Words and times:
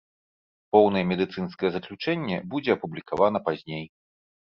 Поўнае 0.75 1.03
медыцынскае 1.11 1.71
заключэнне 1.77 2.43
будзе 2.57 2.69
апублікавана 2.79 3.47
пазней. 3.51 3.91